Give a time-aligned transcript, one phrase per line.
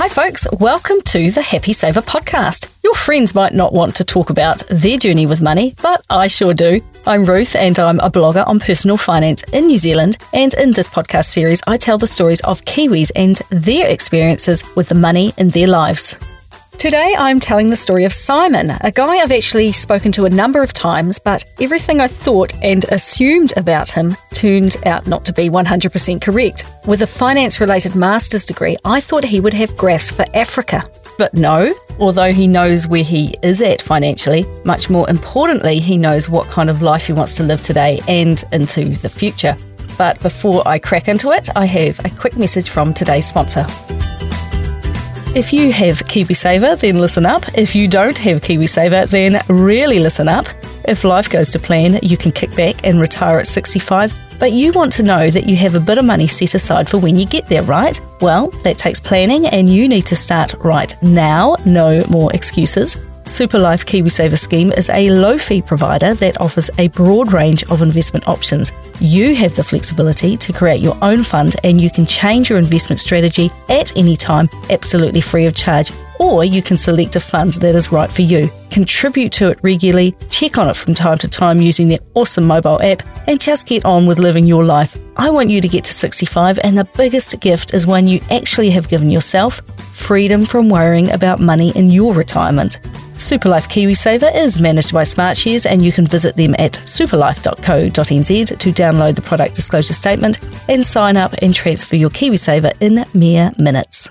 [0.00, 0.46] Hi, folks.
[0.52, 2.72] Welcome to the Happy Saver podcast.
[2.82, 6.54] Your friends might not want to talk about their journey with money, but I sure
[6.54, 6.80] do.
[7.06, 10.16] I'm Ruth, and I'm a blogger on personal finance in New Zealand.
[10.32, 14.88] And in this podcast series, I tell the stories of Kiwis and their experiences with
[14.88, 16.16] the money in their lives.
[16.80, 20.62] Today, I'm telling the story of Simon, a guy I've actually spoken to a number
[20.62, 25.50] of times, but everything I thought and assumed about him turned out not to be
[25.50, 26.64] 100% correct.
[26.86, 30.82] With a finance related master's degree, I thought he would have graphs for Africa.
[31.18, 36.30] But no, although he knows where he is at financially, much more importantly, he knows
[36.30, 39.54] what kind of life he wants to live today and into the future.
[39.98, 43.66] But before I crack into it, I have a quick message from today's sponsor.
[45.32, 47.44] If you have KiwiSaver, then listen up.
[47.56, 50.46] If you don't have KiwiSaver, then really listen up.
[50.88, 54.72] If life goes to plan, you can kick back and retire at 65, but you
[54.72, 57.26] want to know that you have a bit of money set aside for when you
[57.26, 58.00] get there, right?
[58.20, 61.54] Well, that takes planning and you need to start right now.
[61.64, 62.96] No more excuses.
[63.30, 68.26] Superlife KiwiSaver scheme is a low fee provider that offers a broad range of investment
[68.26, 68.72] options.
[68.98, 72.98] You have the flexibility to create your own fund and you can change your investment
[72.98, 75.92] strategy at any time, absolutely free of charge.
[76.20, 78.50] Or you can select a fund that is right for you.
[78.70, 82.80] Contribute to it regularly, check on it from time to time using their awesome mobile
[82.82, 84.96] app, and just get on with living your life.
[85.16, 88.68] I want you to get to 65, and the biggest gift is one you actually
[88.70, 89.62] have given yourself
[90.00, 92.80] freedom from worrying about money in your retirement.
[93.14, 99.14] Superlife KiwiSaver is managed by Smartshares, and you can visit them at superlife.co.nz to download
[99.14, 104.10] the product disclosure statement and sign up and transfer your KiwiSaver in mere minutes.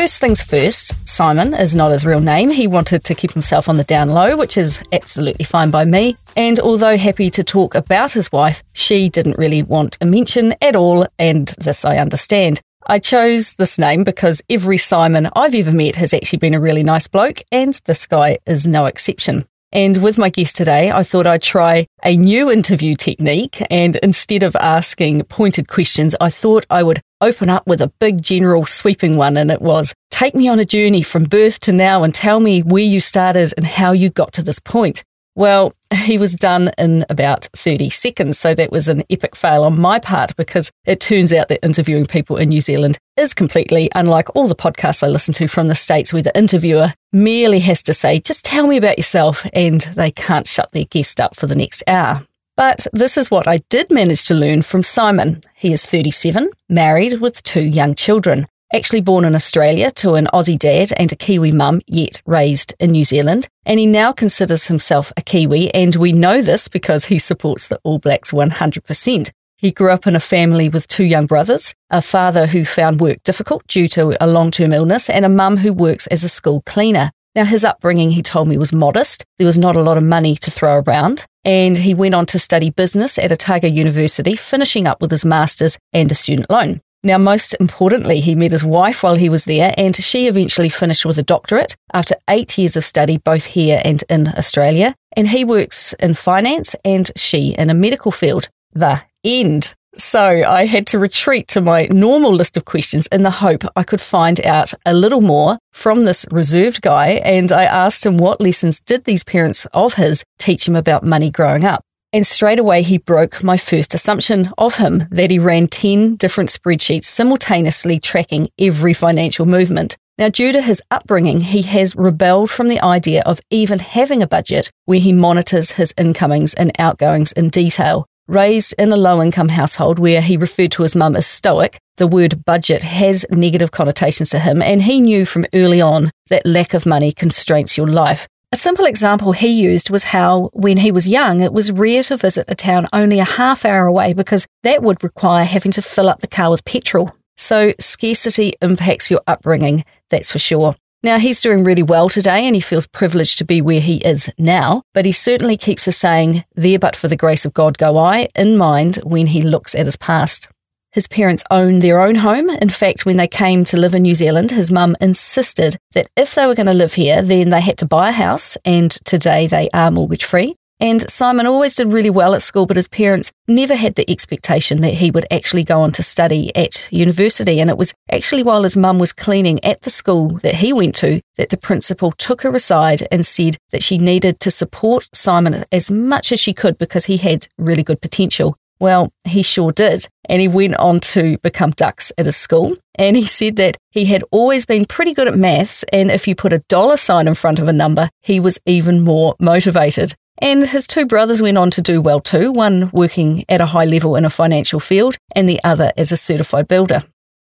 [0.00, 2.48] First things first, Simon is not his real name.
[2.48, 6.16] He wanted to keep himself on the down low, which is absolutely fine by me.
[6.34, 10.74] And although happy to talk about his wife, she didn't really want a mention at
[10.74, 12.62] all, and this I understand.
[12.86, 16.82] I chose this name because every Simon I've ever met has actually been a really
[16.82, 19.44] nice bloke, and this guy is no exception.
[19.72, 23.62] And with my guest today, I thought I'd try a new interview technique.
[23.70, 28.20] And instead of asking pointed questions, I thought I would open up with a big
[28.20, 29.36] general sweeping one.
[29.36, 32.62] And it was take me on a journey from birth to now and tell me
[32.62, 35.04] where you started and how you got to this point.
[35.34, 38.38] Well, he was done in about 30 seconds.
[38.38, 42.06] So that was an epic fail on my part because it turns out that interviewing
[42.06, 45.74] people in New Zealand is completely unlike all the podcasts I listen to from the
[45.74, 50.10] States where the interviewer merely has to say, just tell me about yourself and they
[50.10, 52.26] can't shut their guest up for the next hour.
[52.56, 55.40] But this is what I did manage to learn from Simon.
[55.54, 60.58] He is 37, married with two young children actually born in Australia to an Aussie
[60.58, 63.48] dad and a Kiwi mum, yet raised in New Zealand.
[63.66, 67.80] And he now considers himself a Kiwi, and we know this because he supports the
[67.82, 69.30] All Blacks 100%.
[69.56, 73.22] He grew up in a family with two young brothers, a father who found work
[73.24, 76.62] difficult due to a long term illness, and a mum who works as a school
[76.64, 77.10] cleaner.
[77.34, 79.24] Now, his upbringing, he told me, was modest.
[79.38, 81.26] There was not a lot of money to throw around.
[81.44, 85.78] And he went on to study business at Otago University, finishing up with his master's
[85.92, 86.80] and a student loan.
[87.02, 91.06] Now, most importantly, he met his wife while he was there, and she eventually finished
[91.06, 94.94] with a doctorate after eight years of study, both here and in Australia.
[95.16, 98.48] And he works in finance and she in a medical field.
[98.72, 99.74] The end.
[99.94, 103.82] So I had to retreat to my normal list of questions in the hope I
[103.82, 107.20] could find out a little more from this reserved guy.
[107.24, 111.30] And I asked him what lessons did these parents of his teach him about money
[111.30, 111.82] growing up.
[112.12, 116.50] And straight away, he broke my first assumption of him that he ran 10 different
[116.50, 119.96] spreadsheets simultaneously tracking every financial movement.
[120.18, 124.26] Now, due to his upbringing, he has rebelled from the idea of even having a
[124.26, 128.06] budget where he monitors his incomings and outgoings in detail.
[128.26, 132.06] Raised in a low income household where he referred to his mum as stoic, the
[132.08, 136.74] word budget has negative connotations to him, and he knew from early on that lack
[136.74, 138.28] of money constrains your life.
[138.52, 142.16] A simple example he used was how, when he was young, it was rare to
[142.16, 146.08] visit a town only a half hour away because that would require having to fill
[146.08, 147.14] up the car with petrol.
[147.36, 150.74] So scarcity impacts your upbringing, that's for sure.
[151.04, 154.28] Now, he's doing really well today and he feels privileged to be where he is
[154.36, 157.96] now, but he certainly keeps a saying, there but for the grace of God go
[157.98, 160.48] I, in mind when he looks at his past.
[160.92, 162.50] His parents own their own home.
[162.50, 166.34] In fact, when they came to live in New Zealand, his mum insisted that if
[166.34, 169.46] they were going to live here, then they had to buy a house, and today
[169.46, 170.56] they are mortgage free.
[170.80, 174.80] And Simon always did really well at school, but his parents never had the expectation
[174.80, 177.60] that he would actually go on to study at university.
[177.60, 180.94] And it was actually while his mum was cleaning at the school that he went
[180.96, 185.64] to that the principal took her aside and said that she needed to support Simon
[185.70, 188.56] as much as she could because he had really good potential.
[188.80, 190.08] Well, he sure did.
[190.28, 192.76] And he went on to become dux at his school.
[192.96, 195.84] And he said that he had always been pretty good at maths.
[195.92, 199.02] And if you put a dollar sign in front of a number, he was even
[199.02, 200.14] more motivated.
[200.38, 203.84] And his two brothers went on to do well too, one working at a high
[203.84, 207.02] level in a financial field and the other as a certified builder.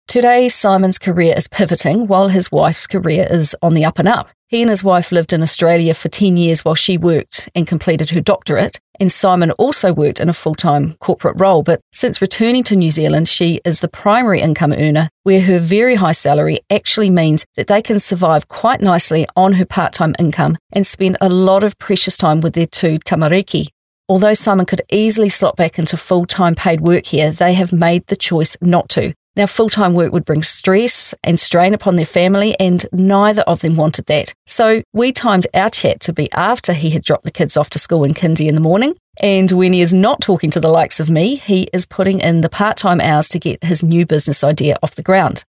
[0.07, 4.29] Today, Simon's career is pivoting while his wife's career is on the up and up.
[4.47, 8.11] He and his wife lived in Australia for 10 years while she worked and completed
[8.11, 8.79] her doctorate.
[9.01, 11.61] And Simon also worked in a full time corporate role.
[11.61, 15.95] But since returning to New Zealand, she is the primary income earner, where her very
[15.95, 20.55] high salary actually means that they can survive quite nicely on her part time income
[20.71, 23.67] and spend a lot of precious time with their two tamariki.
[24.07, 28.07] Although Simon could easily slot back into full time paid work here, they have made
[28.07, 29.13] the choice not to.
[29.37, 33.61] Now, full time work would bring stress and strain upon their family, and neither of
[33.61, 34.33] them wanted that.
[34.47, 37.79] So we timed our chat to be after he had dropped the kids off to
[37.79, 38.95] school in kindy in the morning.
[39.21, 42.41] And when he is not talking to the likes of me, he is putting in
[42.41, 45.43] the part time hours to get his new business idea off the ground.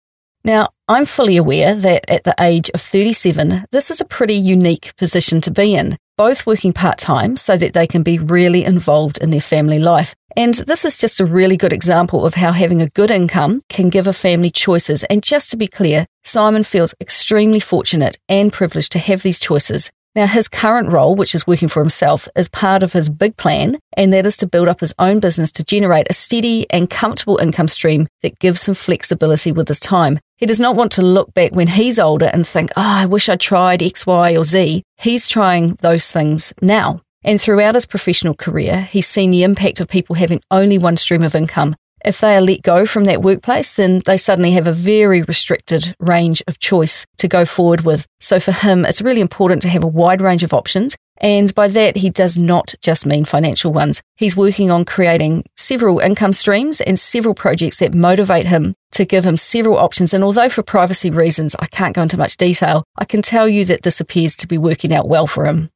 [0.44, 4.96] Now, I'm fully aware that at the age of 37, this is a pretty unique
[4.98, 9.18] position to be in, both working part time so that they can be really involved
[9.22, 10.16] in their family life.
[10.38, 13.90] And this is just a really good example of how having a good income can
[13.90, 15.04] give a family choices.
[15.06, 19.92] And just to be clear, Simon feels extremely fortunate and privileged to have these choices.
[20.16, 23.78] Now, his current role, which is working for himself, is part of his big plan,
[23.98, 27.38] and that is to build up his own business to generate a steady and comfortable
[27.38, 30.20] income stream that gives him flexibility with his time.
[30.38, 33.30] He does not want to look back when he's older and think, oh, I wish
[33.30, 34.84] I tried X, Y, or Z.
[34.98, 37.00] He's trying those things now.
[37.24, 41.24] And throughout his professional career, he's seen the impact of people having only one stream
[41.24, 41.76] of income.
[42.04, 45.96] If they are let go from that workplace, then they suddenly have a very restricted
[46.00, 48.06] range of choice to go forward with.
[48.20, 50.98] So for him, it's really important to have a wide range of options.
[51.18, 54.02] And by that, he does not just mean financial ones.
[54.18, 59.26] He's working on creating several income streams and several projects that motivate him to give
[59.26, 60.14] him several options.
[60.14, 63.66] And although for privacy reasons, I can't go into much detail, I can tell you
[63.66, 65.70] that this appears to be working out well for him.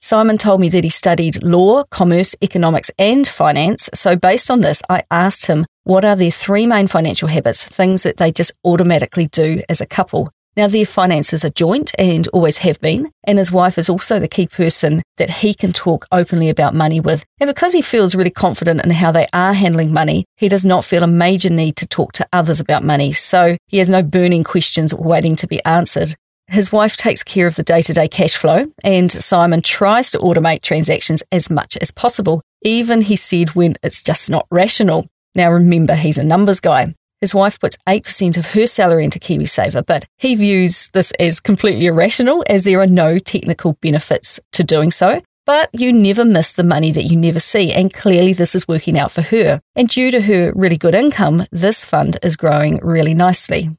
[0.00, 3.88] Simon told me that he studied law, commerce, economics, and finance.
[3.94, 8.02] So, based on this, I asked him what are their three main financial habits, things
[8.02, 10.28] that they just automatically do as a couple.
[10.56, 14.28] Now, their finances are joint and always have been, and his wife is also the
[14.28, 17.24] key person that he can talk openly about money with.
[17.40, 20.84] And because he feels really confident in how they are handling money, he does not
[20.84, 23.12] feel a major need to talk to others about money.
[23.12, 26.14] So he has no burning questions waiting to be answered.
[26.46, 30.18] His wife takes care of the day to day cash flow, and Simon tries to
[30.18, 35.06] automate transactions as much as possible, even he said when it's just not rational.
[35.34, 36.94] Now, remember, he's a numbers guy.
[37.24, 41.86] His wife puts 8% of her salary into KiwiSaver, but he views this as completely
[41.86, 45.22] irrational as there are no technical benefits to doing so.
[45.46, 48.98] But you never miss the money that you never see, and clearly this is working
[48.98, 49.62] out for her.
[49.74, 53.70] And due to her really good income, this fund is growing really nicely.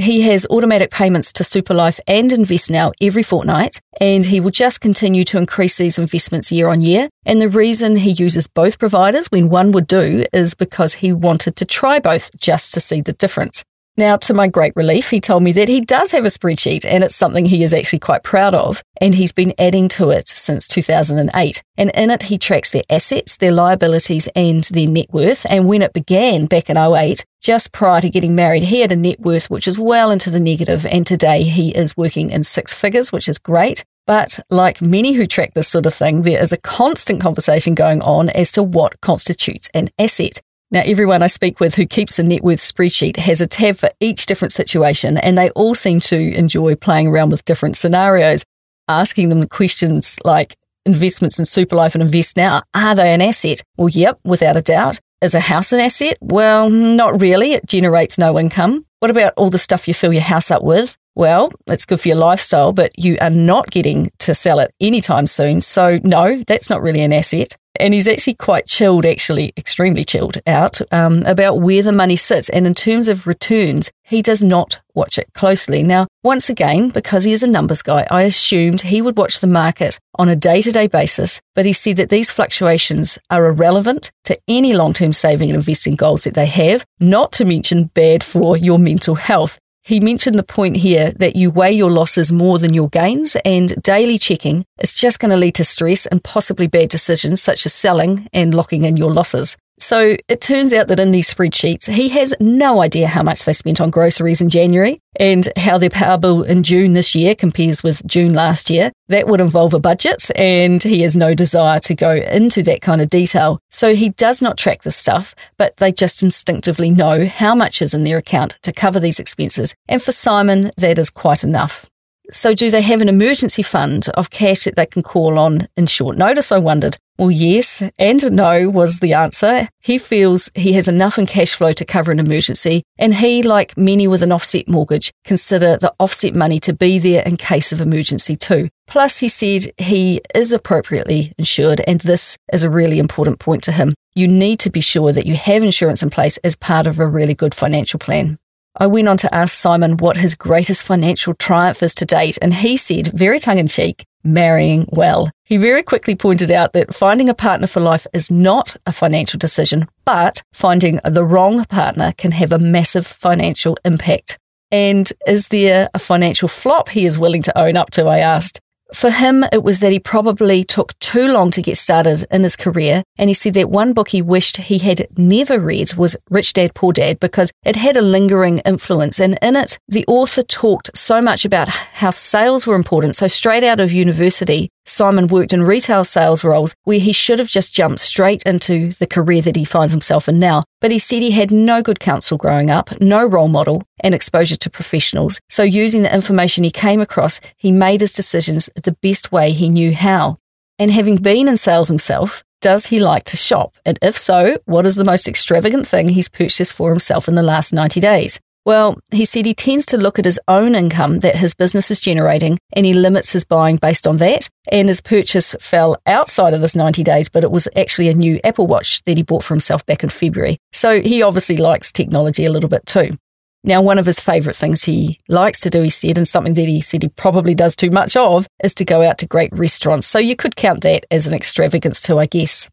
[0.00, 5.24] He has automatic payments to Superlife and InvestNow every fortnight, and he will just continue
[5.24, 7.10] to increase these investments year on year.
[7.26, 11.56] And the reason he uses both providers when one would do is because he wanted
[11.56, 13.62] to try both just to see the difference.
[14.00, 17.04] Now, to my great relief, he told me that he does have a spreadsheet and
[17.04, 18.82] it's something he is actually quite proud of.
[18.98, 21.62] And he's been adding to it since 2008.
[21.76, 25.44] And in it, he tracks their assets, their liabilities, and their net worth.
[25.50, 28.96] And when it began back in 08, just prior to getting married, he had a
[28.96, 32.72] net worth which is well into the negative, and today he is working in six
[32.72, 33.84] figures, which is great.
[34.06, 38.00] But like many who track this sort of thing, there is a constant conversation going
[38.00, 40.40] on as to what constitutes an asset.
[40.72, 43.90] Now, everyone I speak with who keeps a net worth spreadsheet has a tab for
[43.98, 48.44] each different situation, and they all seem to enjoy playing around with different scenarios,
[48.86, 50.54] asking them questions like
[50.86, 52.62] investments in Superlife and Invest Now.
[52.72, 53.62] Are they an asset?
[53.76, 55.00] Well, yep, without a doubt.
[55.20, 56.16] Is a house an asset?
[56.20, 57.52] Well, not really.
[57.52, 58.86] It generates no income.
[59.00, 60.96] What about all the stuff you fill your house up with?
[61.14, 65.26] Well, it's good for your lifestyle, but you are not getting to sell it anytime
[65.26, 65.60] soon.
[65.60, 70.38] So, no, that's not really an asset and he's actually quite chilled, actually extremely chilled
[70.46, 72.48] out um, about where the money sits.
[72.50, 75.82] And in terms of returns, he does not watch it closely.
[75.82, 79.46] Now, once again, because he is a numbers guy, I assumed he would watch the
[79.46, 84.10] market on a day to day basis, but he said that these fluctuations are irrelevant
[84.24, 88.24] to any long term saving and investing goals that they have, not to mention bad
[88.24, 89.58] for your mental health.
[89.82, 93.82] He mentioned the point here that you weigh your losses more than your gains, and
[93.82, 97.72] daily checking is just going to lead to stress and possibly bad decisions such as
[97.72, 99.56] selling and locking in your losses.
[99.80, 103.52] So it turns out that in these spreadsheets, he has no idea how much they
[103.52, 107.82] spent on groceries in January and how their power bill in June this year compares
[107.82, 108.92] with June last year.
[109.08, 113.00] That would involve a budget, and he has no desire to go into that kind
[113.00, 113.58] of detail.
[113.70, 117.94] So he does not track this stuff, but they just instinctively know how much is
[117.94, 119.74] in their account to cover these expenses.
[119.88, 121.90] And for Simon, that is quite enough.
[122.32, 125.86] So, do they have an emergency fund of cash that they can call on in
[125.86, 126.52] short notice?
[126.52, 126.96] I wondered.
[127.18, 129.68] Well, yes and no was the answer.
[129.80, 133.76] He feels he has enough in cash flow to cover an emergency, and he, like
[133.76, 137.80] many with an offset mortgage, consider the offset money to be there in case of
[137.82, 138.70] emergency too.
[138.86, 143.72] Plus, he said he is appropriately insured, and this is a really important point to
[143.72, 143.92] him.
[144.14, 147.06] You need to be sure that you have insurance in place as part of a
[147.06, 148.38] really good financial plan.
[148.76, 152.54] I went on to ask Simon what his greatest financial triumph is to date, and
[152.54, 155.30] he said, very tongue in cheek, marrying well.
[155.44, 159.38] He very quickly pointed out that finding a partner for life is not a financial
[159.38, 164.38] decision, but finding the wrong partner can have a massive financial impact.
[164.70, 168.06] And is there a financial flop he is willing to own up to?
[168.06, 168.60] I asked.
[168.94, 172.56] For him, it was that he probably took too long to get started in his
[172.56, 173.02] career.
[173.18, 176.74] And he said that one book he wished he had never read was Rich Dad
[176.74, 179.20] Poor Dad because it had a lingering influence.
[179.20, 183.16] And in it, the author talked so much about how sales were important.
[183.16, 187.48] So straight out of university, Simon worked in retail sales roles where he should have
[187.48, 190.64] just jumped straight into the career that he finds himself in now.
[190.80, 194.56] But he said he had no good counsel growing up, no role model, and exposure
[194.56, 195.40] to professionals.
[195.48, 199.68] So using the information he came across, he made his decisions the best way he
[199.68, 200.38] knew how.
[200.78, 203.76] And having been in sales himself, does he like to shop?
[203.86, 207.42] And if so, what is the most extravagant thing he's purchased for himself in the
[207.42, 208.40] last 90 days?
[208.70, 211.98] Well, he said he tends to look at his own income that his business is
[211.98, 214.48] generating and he limits his buying based on that.
[214.70, 218.38] And his purchase fell outside of this 90 days, but it was actually a new
[218.44, 220.58] Apple Watch that he bought for himself back in February.
[220.72, 223.18] So he obviously likes technology a little bit too.
[223.64, 226.68] Now, one of his favourite things he likes to do, he said, and something that
[226.68, 230.06] he said he probably does too much of, is to go out to great restaurants.
[230.06, 232.68] So you could count that as an extravagance too, I guess.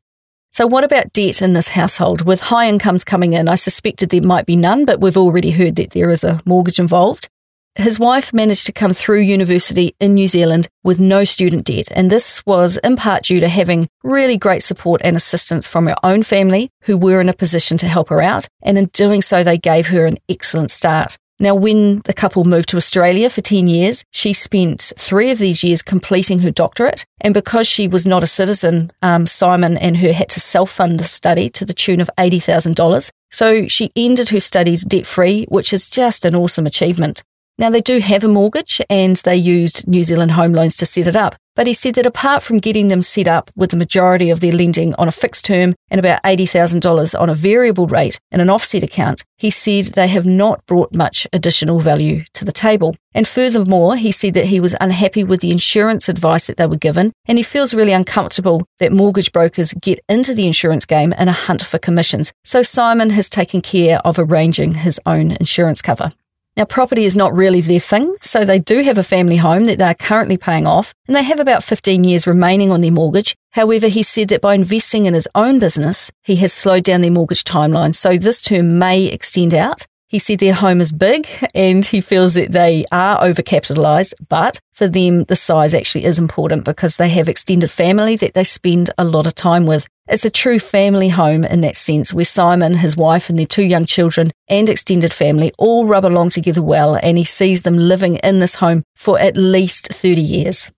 [0.58, 2.26] So, what about debt in this household?
[2.26, 5.76] With high incomes coming in, I suspected there might be none, but we've already heard
[5.76, 7.30] that there is a mortgage involved.
[7.76, 12.10] His wife managed to come through university in New Zealand with no student debt, and
[12.10, 16.24] this was in part due to having really great support and assistance from her own
[16.24, 19.60] family who were in a position to help her out, and in doing so, they
[19.60, 21.18] gave her an excellent start.
[21.39, 25.63] Now, when the couple moved to Australia for 10 years, she spent three of these
[25.63, 27.06] years completing her doctorate.
[27.22, 31.00] And because she was not a citizen, um, Simon and her had to self fund
[31.00, 33.12] the study to the tune of $80,000.
[33.29, 37.24] So she ended her studies debt free, which is just an awesome achievement.
[37.60, 41.08] Now, they do have a mortgage and they used New Zealand home loans to set
[41.08, 41.36] it up.
[41.58, 44.52] But he said that apart from getting them set up with the majority of their
[44.52, 48.84] lending on a fixed term and about $80,000 on a variable rate in an offset
[48.84, 52.96] account, he said they have not brought much additional value to the table.
[53.16, 56.78] And furthermore, he said that he was unhappy with the insurance advice that they were
[56.78, 61.28] given, and he feels really uncomfortable that mortgage brokers get into the insurance game in
[61.28, 62.32] a hunt for commissions.
[62.46, 66.14] So Simon has taken care of arranging his own insurance cover.
[66.58, 69.78] Now, property is not really their thing, so they do have a family home that
[69.78, 73.36] they are currently paying off, and they have about 15 years remaining on their mortgage.
[73.52, 77.12] However, he said that by investing in his own business, he has slowed down their
[77.12, 79.86] mortgage timeline, so this term may extend out.
[80.08, 84.88] He said their home is big and he feels that they are overcapitalized, but for
[84.88, 89.04] them, the size actually is important because they have extended family that they spend a
[89.04, 89.86] lot of time with.
[90.10, 93.64] It's a true family home in that sense, where Simon, his wife, and their two
[93.64, 98.16] young children and extended family all rub along together well, and he sees them living
[98.18, 100.72] in this home for at least 30 years.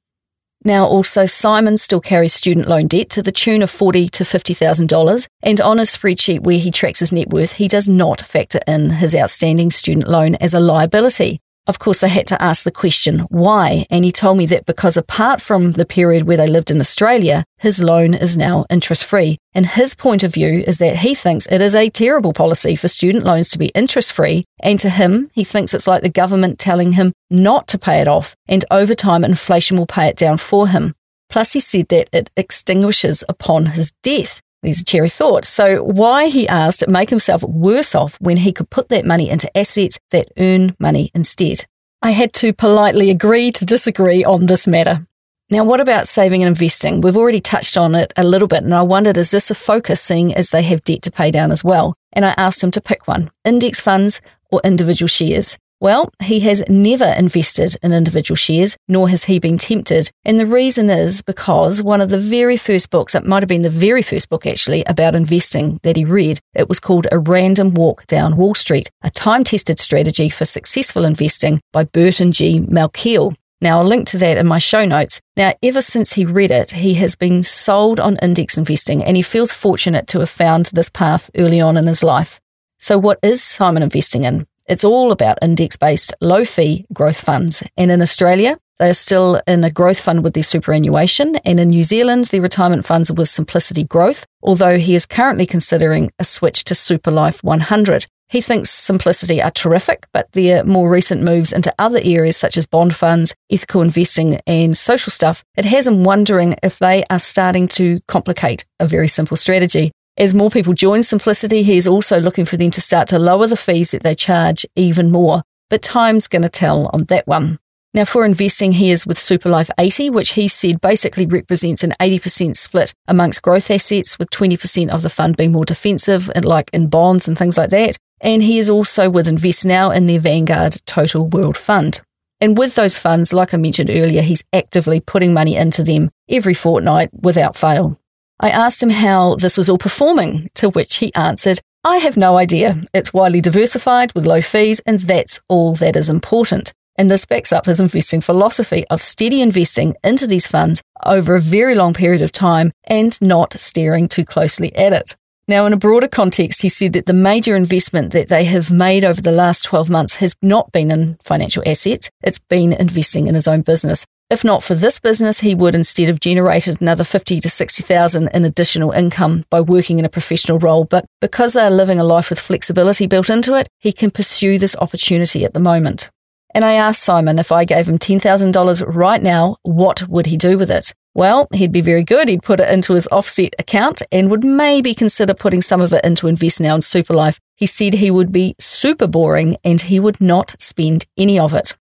[0.65, 4.53] Now, also, Simon still carries student loan debt to the tune of forty to fifty
[4.53, 8.21] thousand dollars, and on his spreadsheet where he tracks his net worth, he does not
[8.21, 11.39] factor in his outstanding student loan as a liability.
[11.69, 13.85] Of course, I had to ask the question, why?
[13.91, 17.45] And he told me that because apart from the period where they lived in Australia,
[17.59, 19.38] his loan is now interest free.
[19.53, 22.88] And his point of view is that he thinks it is a terrible policy for
[22.88, 24.45] student loans to be interest free.
[24.61, 28.07] And to him, he thinks it's like the government telling him not to pay it
[28.07, 28.35] off.
[28.47, 30.95] And over time, inflation will pay it down for him.
[31.29, 34.41] Plus, he said that it extinguishes upon his death.
[34.61, 35.47] These cherry thoughts.
[35.47, 39.55] So why, he asked, make himself worse off when he could put that money into
[39.57, 41.65] assets that earn money instead?
[42.01, 45.05] I had to politely agree to disagree on this matter.
[45.49, 47.01] Now, what about saving and investing?
[47.01, 49.99] We've already touched on it a little bit, and I wondered, is this a focus
[49.99, 51.95] seeing as they have debt to pay down as well?
[52.13, 55.57] And I asked him to pick one index funds or individual shares.
[55.81, 60.12] Well, he has never invested in individual shares, nor has he been tempted.
[60.25, 63.62] And the reason is because one of the very first books, it might have been
[63.62, 67.74] the very first book actually, about investing that he read, it was called A Random
[67.74, 72.59] Walk Down Wall Street, a time tested strategy for successful investing by Burton G.
[72.59, 73.36] Malkiel.
[73.62, 75.21] Now, I'll link to that in my show notes.
[75.38, 79.24] Now, ever since he read it, he has been sold on index investing and he
[79.24, 82.39] feels fortunate to have found this path early on in his life.
[82.79, 84.45] So, what is Simon investing in?
[84.69, 87.63] It's all about index based, low fee growth funds.
[87.75, 91.38] And in Australia, they are still in a growth fund with their superannuation.
[91.38, 95.47] And in New Zealand, their retirement funds are with Simplicity Growth, although he is currently
[95.47, 98.05] considering a switch to Superlife 100.
[98.29, 102.67] He thinks Simplicity are terrific, but their more recent moves into other areas such as
[102.67, 107.67] bond funds, ethical investing, and social stuff, it has him wondering if they are starting
[107.69, 109.91] to complicate a very simple strategy.
[110.19, 113.47] As more people join Simplicity, he is also looking for them to start to lower
[113.47, 115.43] the fees that they charge even more.
[115.69, 117.57] But time's going to tell on that one.
[117.93, 122.57] Now, for investing, he is with Superlife 80, which he said basically represents an 80%
[122.57, 127.29] split amongst growth assets, with 20% of the fund being more defensive, like in bonds
[127.29, 127.95] and things like that.
[128.19, 132.01] And he is also with InvestNow in their Vanguard Total World Fund.
[132.41, 136.53] And with those funds, like I mentioned earlier, he's actively putting money into them every
[136.53, 137.97] fortnight without fail.
[138.39, 142.38] I asked him how this was all performing, to which he answered, I have no
[142.38, 142.84] idea.
[142.93, 146.74] It's widely diversified with low fees, and that's all that is important.
[146.98, 151.41] And this backs up his investing philosophy of steady investing into these funds over a
[151.41, 155.15] very long period of time and not staring too closely at it.
[155.48, 159.03] Now, in a broader context, he said that the major investment that they have made
[159.03, 163.36] over the last 12 months has not been in financial assets, it's been investing in
[163.36, 164.05] his own business.
[164.29, 168.45] If not for this business, he would instead have generated another 50 to 60,000 in
[168.45, 170.86] additional income by working in a professional role.
[170.86, 174.59] But because they are living a life with flexibility built into it, he can pursue
[174.59, 176.12] this opportunity at the moment.
[176.53, 180.59] And I asked Simon if I gave him $10,000 right now, what would he do
[180.59, 180.93] with it?
[181.15, 182.29] Well, he'd be very good.
[182.29, 186.05] He'd put it into his offset account and would maybe consider putting some of it
[186.05, 187.39] into InvestNow and Superlife.
[187.55, 191.75] He said he would be super boring and he would not spend any of it.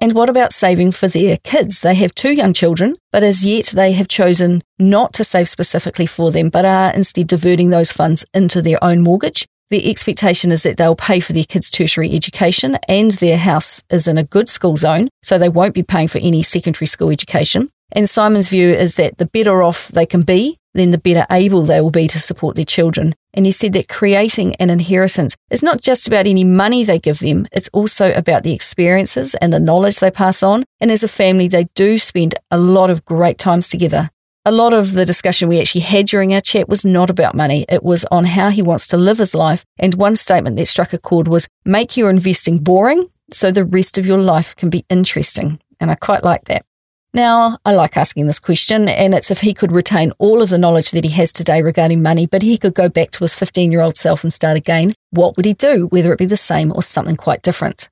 [0.00, 1.80] And what about saving for their kids?
[1.80, 6.06] They have two young children, but as yet they have chosen not to save specifically
[6.06, 9.46] for them, but are instead diverting those funds into their own mortgage.
[9.70, 14.06] The expectation is that they'll pay for their kids' tertiary education and their house is
[14.06, 17.70] in a good school zone, so they won't be paying for any secondary school education.
[17.92, 21.64] And Simon's view is that the better off they can be, then the better able
[21.64, 23.14] they will be to support their children.
[23.34, 27.18] And he said that creating an inheritance is not just about any money they give
[27.18, 30.64] them, it's also about the experiences and the knowledge they pass on.
[30.80, 34.08] And as a family, they do spend a lot of great times together.
[34.46, 37.64] A lot of the discussion we actually had during our chat was not about money.
[37.68, 39.64] It was on how he wants to live his life.
[39.78, 43.98] And one statement that struck a chord was make your investing boring so the rest
[43.98, 45.60] of your life can be interesting.
[45.80, 46.64] And I quite like that.
[47.14, 50.58] Now, I like asking this question, and it's if he could retain all of the
[50.58, 53.70] knowledge that he has today regarding money, but he could go back to his 15
[53.70, 56.72] year old self and start again, what would he do, whether it be the same
[56.74, 57.88] or something quite different?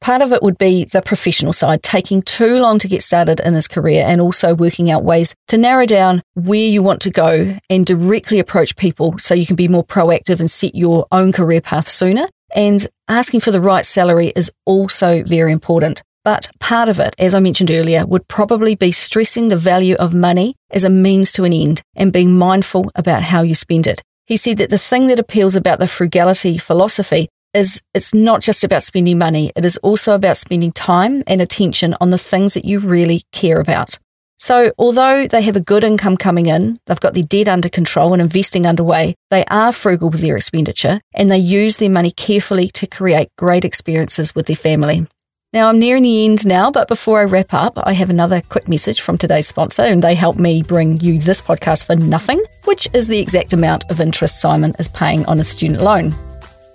[0.00, 3.54] Part of it would be the professional side, taking too long to get started in
[3.54, 7.56] his career and also working out ways to narrow down where you want to go
[7.70, 11.60] and directly approach people so you can be more proactive and set your own career
[11.60, 12.28] path sooner.
[12.56, 16.02] And asking for the right salary is also very important.
[16.24, 20.14] But part of it, as I mentioned earlier, would probably be stressing the value of
[20.14, 24.02] money as a means to an end and being mindful about how you spend it.
[24.24, 28.64] He said that the thing that appeals about the frugality philosophy is it's not just
[28.64, 32.64] about spending money, it is also about spending time and attention on the things that
[32.64, 33.98] you really care about.
[34.36, 38.12] So, although they have a good income coming in, they've got their debt under control
[38.12, 42.68] and investing underway, they are frugal with their expenditure and they use their money carefully
[42.70, 45.06] to create great experiences with their family.
[45.54, 48.66] Now, I'm nearing the end now, but before I wrap up, I have another quick
[48.66, 52.88] message from today's sponsor, and they help me bring you this podcast for nothing, which
[52.92, 56.12] is the exact amount of interest Simon is paying on his student loan.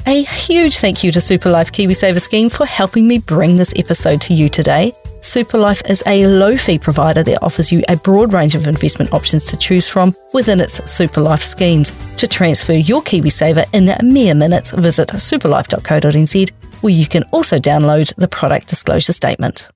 [0.08, 4.34] A huge thank you to Superlife KiwiSaver scheme for helping me bring this episode to
[4.34, 4.94] you today.
[5.20, 9.46] Superlife is a low fee provider that offers you a broad range of investment options
[9.48, 11.92] to choose from within its Superlife schemes.
[12.16, 16.50] To transfer your KiwiSaver in mere minutes, visit superlife.co.nz
[16.82, 19.70] where you can also download the product disclosure statement.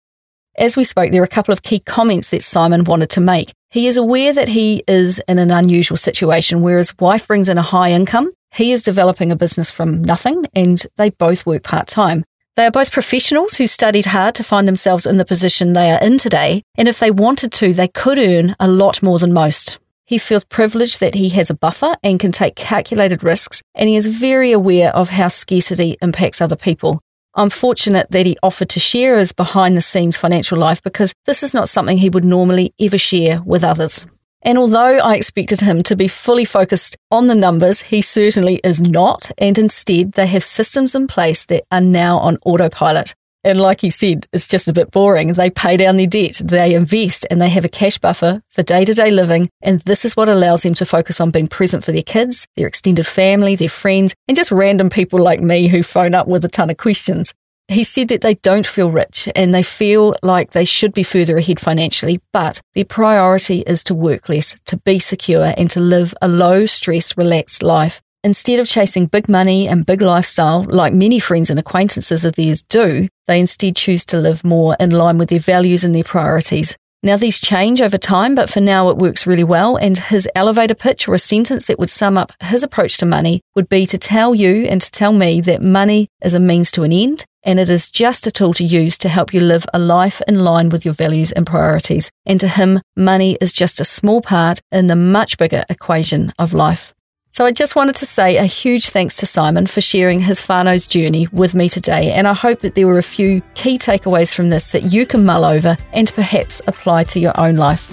[0.58, 3.54] As we spoke, there are a couple of key comments that Simon wanted to make.
[3.72, 7.58] He is aware that he is in an unusual situation where his wife brings in
[7.58, 8.32] a high income.
[8.54, 12.24] He is developing a business from nothing and they both work part time.
[12.56, 16.00] They are both professionals who studied hard to find themselves in the position they are
[16.00, 16.62] in today.
[16.78, 19.80] And if they wanted to, they could earn a lot more than most.
[20.06, 23.96] He feels privileged that he has a buffer and can take calculated risks, and he
[23.96, 27.00] is very aware of how scarcity impacts other people.
[27.36, 31.42] I'm fortunate that he offered to share his behind the scenes financial life because this
[31.42, 34.06] is not something he would normally ever share with others.
[34.44, 38.82] And although I expected him to be fully focused on the numbers, he certainly is
[38.82, 39.32] not.
[39.38, 43.16] And instead, they have systems in place that are now on autopilot.
[43.44, 45.34] And like he said, it's just a bit boring.
[45.34, 48.86] They pay down their debt, they invest, and they have a cash buffer for day
[48.86, 49.50] to day living.
[49.62, 52.68] And this is what allows them to focus on being present for their kids, their
[52.68, 56.50] extended family, their friends, and just random people like me who phone up with a
[56.50, 57.34] ton of questions.
[57.70, 61.38] He said that they don't feel rich and they feel like they should be further
[61.38, 66.14] ahead financially, but their priority is to work less, to be secure, and to live
[66.22, 68.02] a low stress, relaxed life.
[68.26, 72.64] Instead of chasing big money and big lifestyle, like many friends and acquaintances of theirs
[72.64, 76.78] do, they instead choose to live more in line with their values and their priorities.
[77.06, 79.76] Now, these change over time, but for now it works really well.
[79.76, 83.42] And his elevator pitch or a sentence that would sum up his approach to money
[83.58, 86.84] would be to tell you and to tell me that money is a means to
[86.84, 89.80] an end and it is just a tool to use to help you live a
[89.80, 92.10] life in line with your values and priorities.
[92.26, 96.54] And to him, money is just a small part in the much bigger equation of
[96.54, 96.94] life.
[97.34, 100.86] So I just wanted to say a huge thanks to Simon for sharing his whānau's
[100.86, 102.12] journey with me today.
[102.12, 105.26] And I hope that there were a few key takeaways from this that you can
[105.26, 107.92] mull over and perhaps apply to your own life.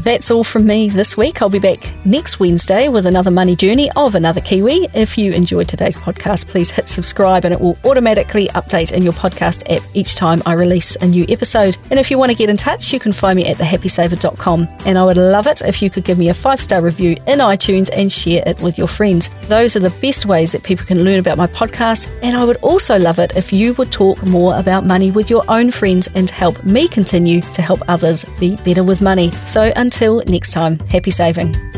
[0.00, 1.40] That's all from me this week.
[1.40, 4.88] I'll be back next Wednesday with another money journey of another Kiwi.
[4.94, 9.12] If you enjoyed today's podcast, please hit subscribe and it will automatically update in your
[9.12, 11.78] podcast app each time I release a new episode.
[11.90, 14.68] And if you want to get in touch, you can find me at thehappysaver.com.
[14.84, 17.38] And I would love it if you could give me a five star review in
[17.38, 19.30] iTunes and share it with your friends.
[19.48, 22.08] Those are the best ways that people can learn about my podcast.
[22.22, 25.44] And I would also love it if you would talk more about money with your
[25.48, 29.30] own friends and help me continue to help others be better with money.
[29.30, 31.73] So until next time, happy saving.